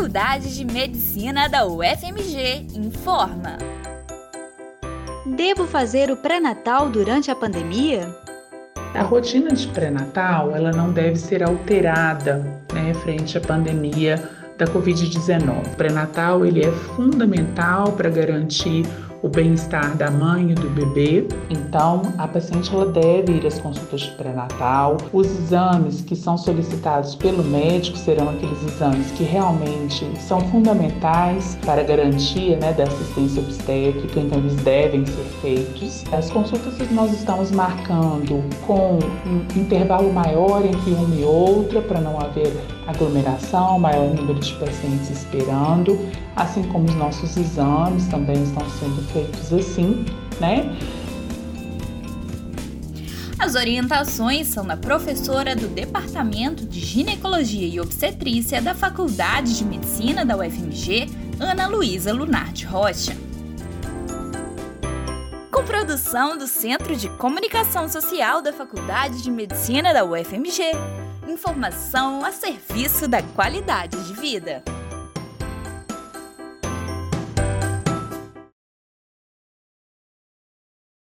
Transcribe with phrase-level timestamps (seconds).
[0.00, 3.58] Faculdade de Medicina da UFMG informa.
[5.26, 8.08] Devo fazer o pré-natal durante a pandemia?
[8.94, 12.38] A rotina de pré-natal ela não deve ser alterada
[12.72, 14.26] né, frente à pandemia
[14.56, 15.66] da Covid-19.
[15.66, 18.86] O pré-natal ele é fundamental para garantir
[19.22, 21.28] o bem-estar da mãe e do bebê.
[21.70, 24.96] Então, a paciente ela deve ir às consultas de pré-natal.
[25.12, 31.82] Os exames que são solicitados pelo médico serão aqueles exames que realmente são fundamentais para
[31.82, 36.02] a garantia né, da assistência obstétrica, então eles devem ser feitos.
[36.12, 42.18] As consultas nós estamos marcando com um intervalo maior entre uma e outra para não
[42.18, 42.52] haver
[42.88, 45.96] aglomeração, maior número de pacientes esperando,
[46.34, 50.04] assim como os nossos exames também estão sendo feitos assim,
[50.40, 50.76] né?
[53.40, 60.26] As orientações são da professora do Departamento de Ginecologia e Obstetrícia da Faculdade de Medicina
[60.26, 61.08] da UFMG,
[61.40, 63.16] Ana Luísa Lunardi Rocha.
[65.50, 70.72] Com produção do Centro de Comunicação Social da Faculdade de Medicina da UFMG.
[71.26, 74.62] Informação a serviço da qualidade de vida.